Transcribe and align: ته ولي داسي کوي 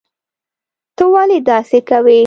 ته 0.97 1.03
ولي 1.13 1.37
داسي 1.47 1.79
کوي 1.89 2.19